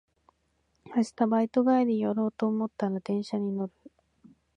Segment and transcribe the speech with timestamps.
[0.95, 3.73] 明日バイト帰り寄ろうと思ったら電車に乗る